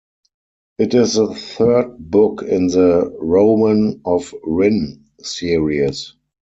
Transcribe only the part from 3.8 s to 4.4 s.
of